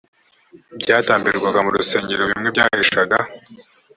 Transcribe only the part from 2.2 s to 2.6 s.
bimwe